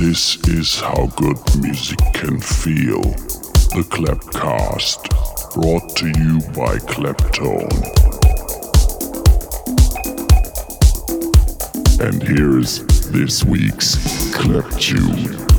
This 0.00 0.38
is 0.48 0.80
how 0.80 1.08
good 1.16 1.36
music 1.60 1.98
can 2.14 2.40
feel. 2.40 3.02
The 3.02 3.84
Clapcast, 3.90 5.10
brought 5.52 5.94
to 5.98 6.06
you 6.06 6.40
by 6.54 6.78
Claptone. 6.88 7.68
And 12.00 12.22
here's 12.22 12.80
this 13.10 13.44
week's 13.44 14.34
Clap 14.34 14.70
Tune. 14.80 15.49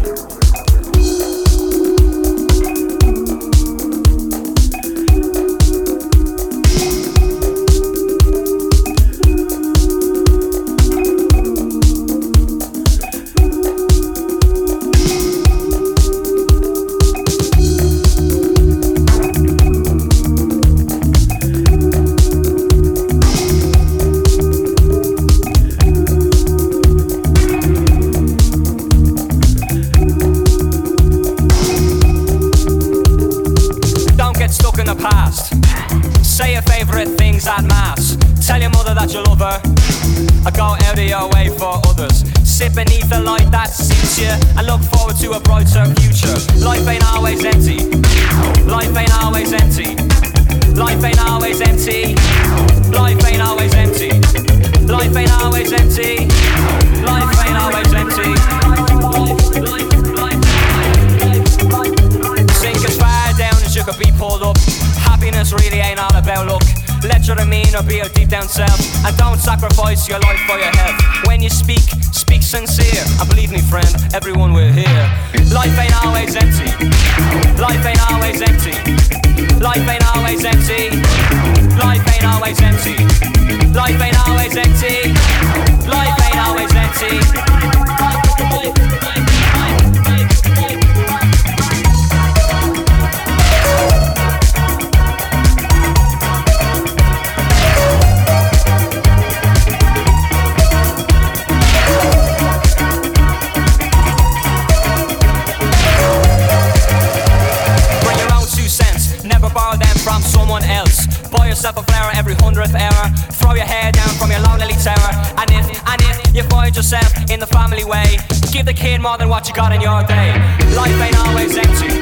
More 119.02 119.18
than 119.18 119.30
what 119.30 119.47
you 119.47 119.53
got 119.53 119.72
in 119.74 119.81
your 119.81 120.02
day. 120.03 120.34
Life 120.75 121.00
ain't 121.06 121.18
always 121.19 121.56
empty. 121.56 122.02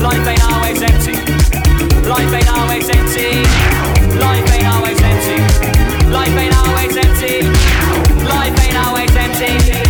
Life 0.00 0.26
ain't 0.26 0.44
always 0.44 0.80
empty. 0.82 1.12
Life 2.08 2.32
ain't 2.32 2.48
always 2.48 2.88
empty. 2.88 3.42
Life 4.18 4.50
ain't 4.54 4.66
always 4.66 5.00
empty. 5.00 5.36
Life 6.08 6.36
ain't 6.36 6.56
always 6.56 6.96
empty. 6.96 7.42
Life 8.24 8.66
ain't 8.66 8.76
always 8.76 9.14
empty. 9.14 9.89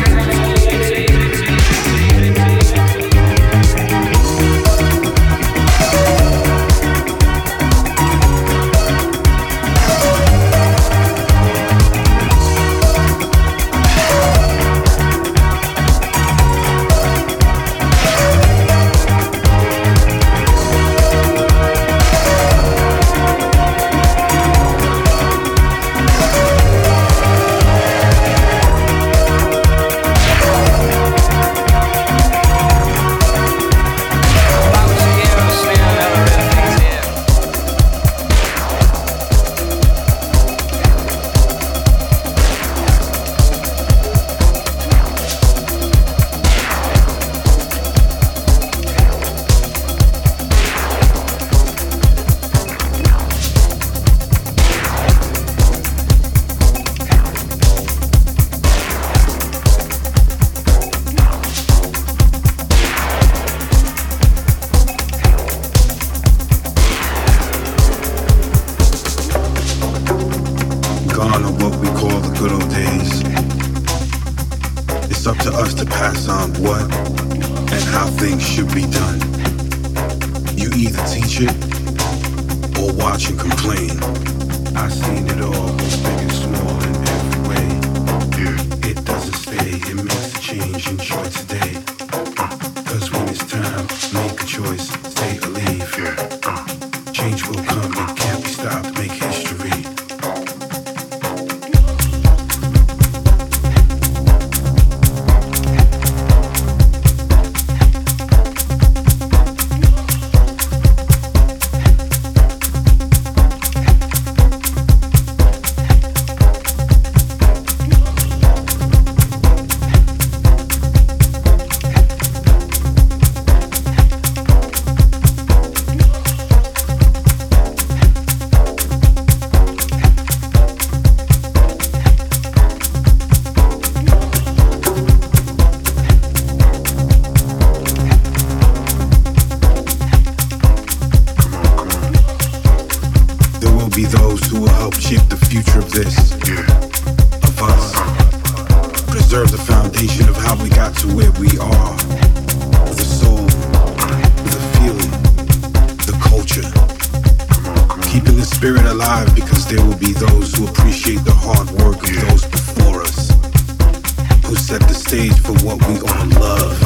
What 165.71 165.87
we 165.87 165.99
love, 166.37 166.81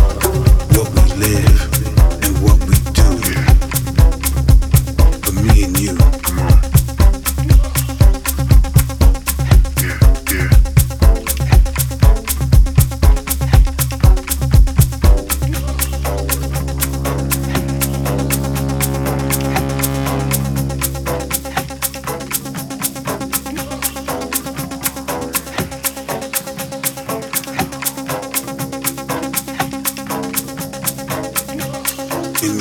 what 0.76 0.90
we 0.94 1.02
live, 1.14 2.24
and 2.24 2.38
what 2.44 2.60
we 2.68 2.76
do. 2.94 3.08
For 5.24 5.34
me 5.42 5.64
and 5.64 5.80
you. 5.80 6.25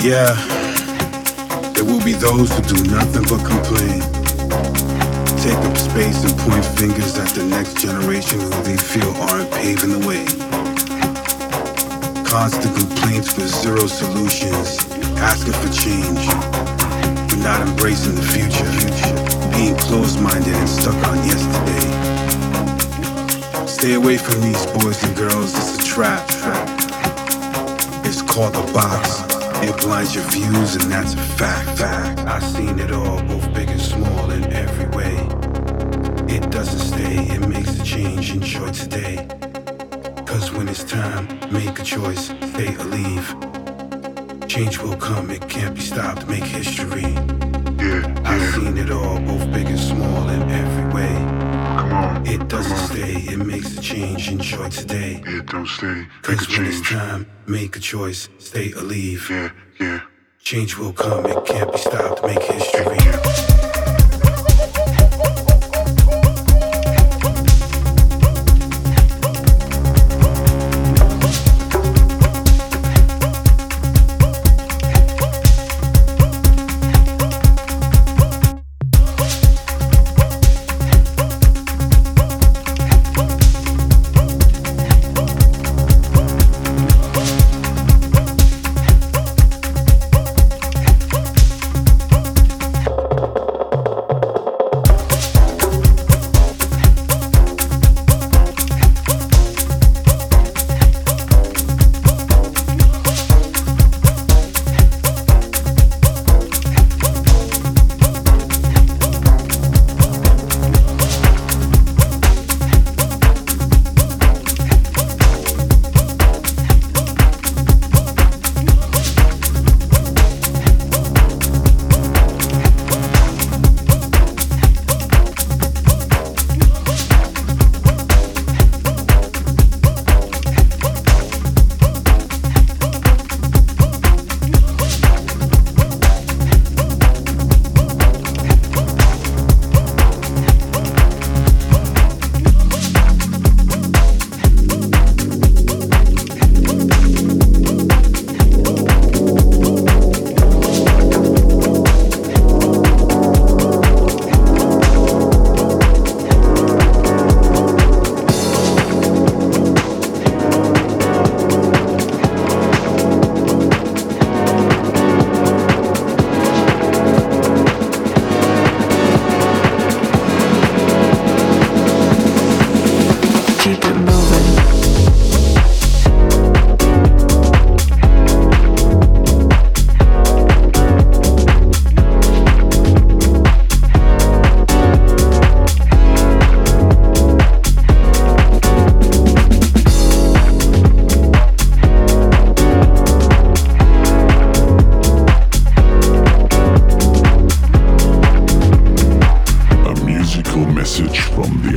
Yeah, 0.05 0.37
there 1.73 1.85
will 1.85 2.05
be 2.05 2.13
those 2.13 2.53
who 2.53 2.61
do 2.69 2.77
nothing 2.93 3.25
but 3.25 3.41
complain. 3.41 4.05
Take 5.41 5.57
up 5.65 5.77
space 5.79 6.21
and 6.29 6.37
point 6.45 6.65
fingers 6.77 7.17
at 7.17 7.33
the 7.33 7.43
next 7.49 7.79
generation 7.79 8.39
who 8.39 8.51
they 8.69 8.77
feel 8.77 9.09
aren't 9.33 9.51
paving 9.53 9.99
the 9.99 10.07
way. 10.07 10.27
Constant 12.23 12.77
complaints 12.77 13.33
for 13.33 13.49
zero 13.49 13.87
solutions, 13.87 14.85
asking 15.25 15.55
for 15.55 15.73
change, 15.73 16.29
but 17.31 17.39
not 17.41 17.67
embracing 17.67 18.15
the 18.15 18.23
future. 18.29 18.69
Being 19.57 19.75
closed 19.89 20.21
minded 20.21 20.53
and 20.53 20.69
stuck 20.69 21.01
on 21.09 21.17
yesterday. 21.25 21.89
Stay 23.67 23.95
away 23.95 24.19
from 24.19 24.43
these 24.43 24.67
boys 24.67 25.03
and 25.03 25.17
girls, 25.17 25.55
it's 25.57 25.79
a 25.79 25.83
trap. 25.83 26.29
It's 28.05 28.21
called 28.21 28.55
a 28.55 28.73
box. 28.75 29.24
It 29.67 29.79
blinds 29.79 30.15
your 30.15 30.25
views, 30.25 30.77
and 30.77 30.93
that's 30.93 31.15
a 31.15 31.17
fact. 31.17 31.79
Fact. 31.79 32.21
I've 32.21 32.45
seen 32.45 32.79
it 32.79 32.93
all, 32.93 33.23
both 33.23 33.51
big 33.55 33.71
and 33.71 33.81
small, 33.81 34.31
in 34.31 34.45
every 34.53 34.89
way. 34.95 35.15
It 36.29 36.51
doesn't 36.51 36.81
stay, 36.81 37.17
it 37.35 37.49
makes 37.49 37.81
a 37.81 37.83
change. 37.83 38.31
Enjoy 38.33 38.71
today. 38.73 39.27
Cause 40.27 40.53
when 40.53 40.69
it's 40.69 40.85
time, 40.85 41.27
make 41.51 41.79
a 41.79 41.83
choice, 41.83 42.27
stay 42.27 42.77
or 42.77 42.85
leave. 42.85 43.27
Change 44.49 44.79
will 44.81 44.97
come, 44.97 45.31
it 45.31 45.49
can't 45.49 45.75
be 45.75 45.81
stopped, 45.81 46.29
make 46.29 46.45
history. 46.45 47.01
Yeah, 47.01 48.05
yeah. 48.05 48.23
I've 48.23 48.55
seen 48.55 48.77
it 48.77 48.91
all, 48.91 49.19
both 49.21 49.51
big 49.51 49.69
and 49.69 49.81
small, 49.81 50.29
in 50.29 50.43
every 50.51 50.95
way. 50.95 51.34
On. 51.95 52.27
It 52.27 52.49
doesn't 52.49 52.77
stay, 52.89 53.15
it 53.33 53.39
makes 53.39 53.77
a 53.79 53.81
change. 53.81 54.29
Enjoy 54.29 54.69
today. 54.69 55.23
It 55.27 55.47
don't 55.47 55.67
stay. 55.67 56.01
A 56.03 56.23
Cause 56.23 56.49
when 56.49 56.67
it's 56.67 56.81
time, 56.89 57.27
make 57.47 57.77
a 57.77 57.81
choice, 57.81 58.29
stay 58.39 58.73
or 58.73 58.83
leave. 58.83 59.31
Yeah, 59.31 59.51
yeah. 59.79 60.01
Change 60.43 60.77
will 60.77 60.93
come, 60.93 61.25
it 61.27 61.45
can't 61.47 61.71
be 61.73 61.79
stopped, 61.79 62.23
make 62.25 62.43
history. 62.43 63.54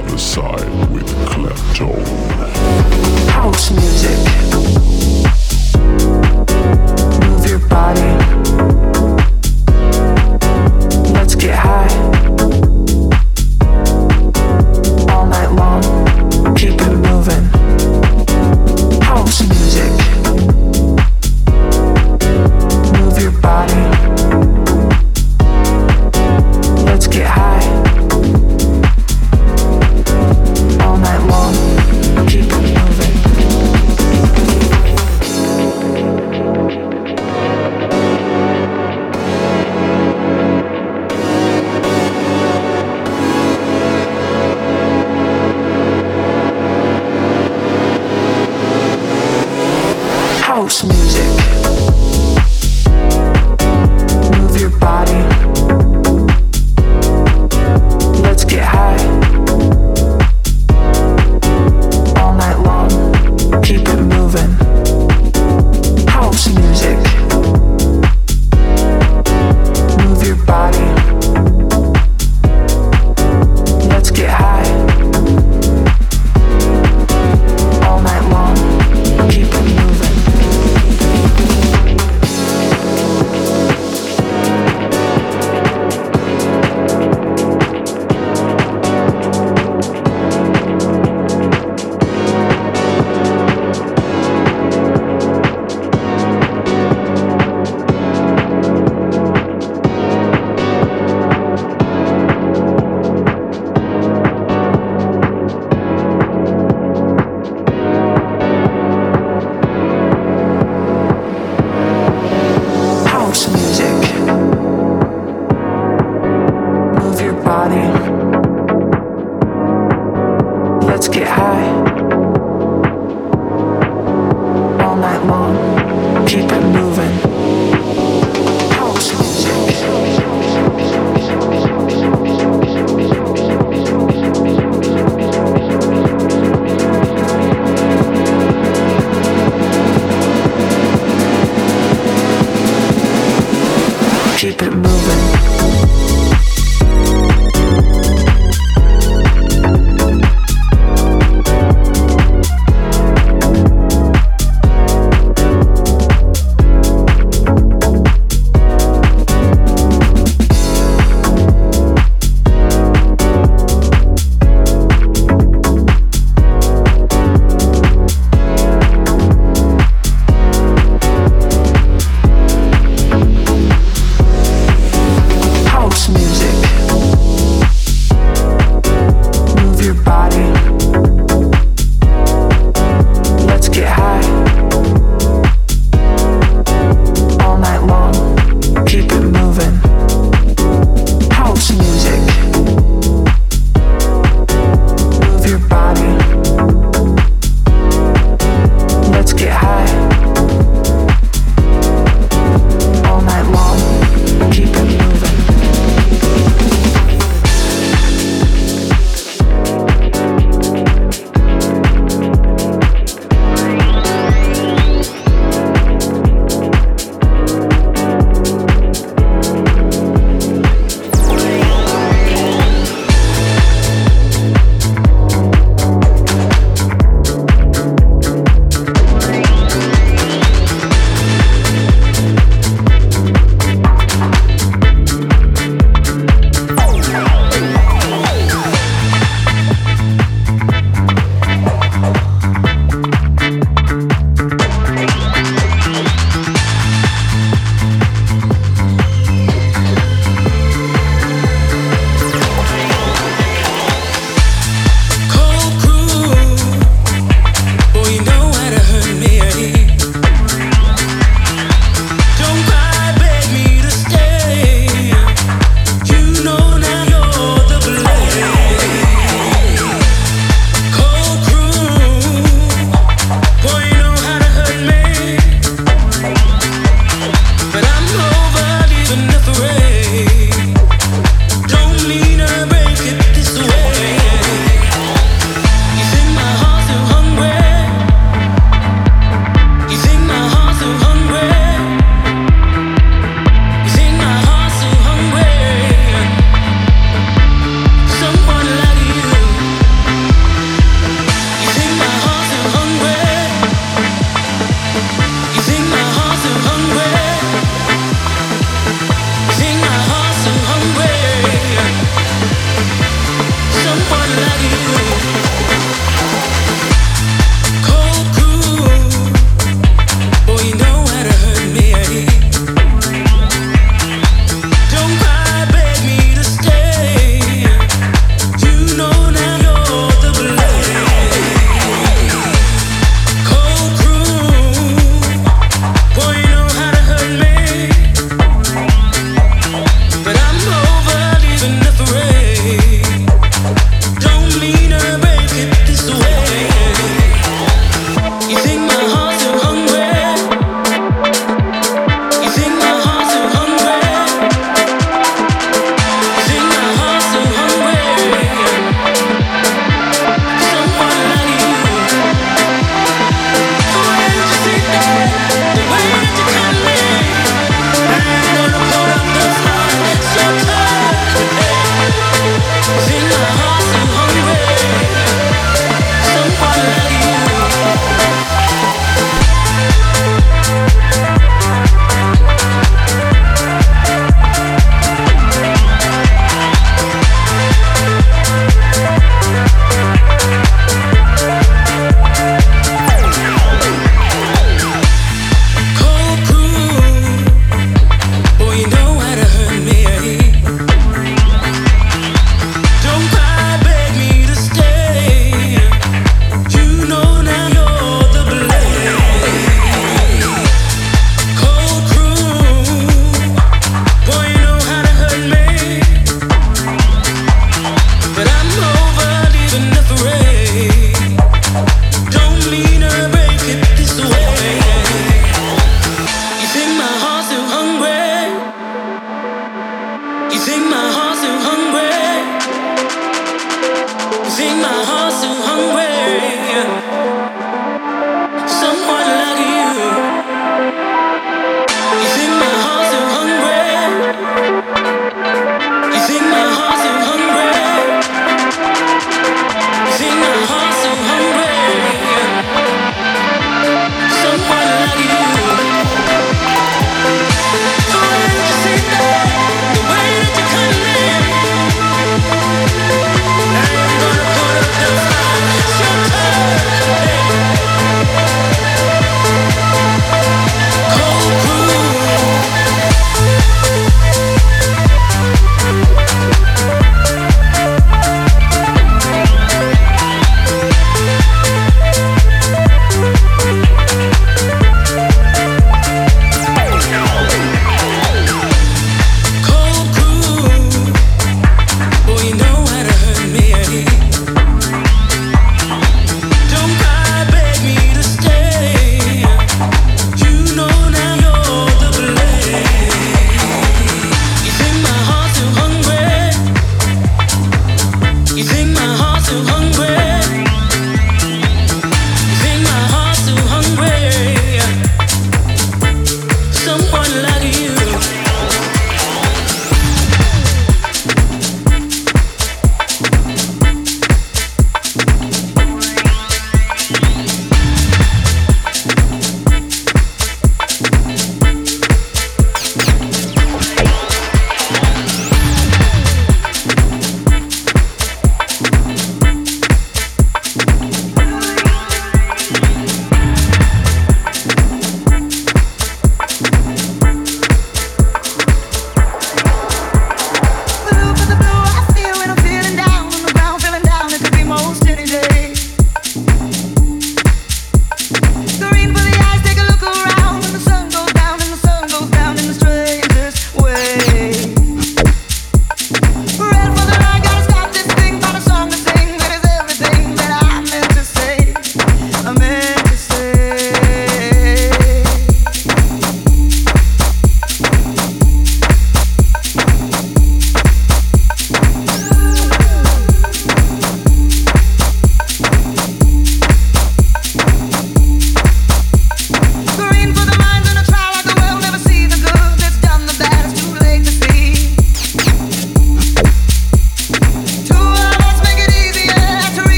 Other 0.00 0.16
side 0.16 0.90
with 0.94 1.06
Claptone. 1.26 2.19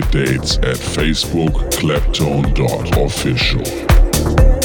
Dates 0.00 0.56
at 0.58 0.76
Facebook 0.76 1.52
claptone.official. 1.72 4.63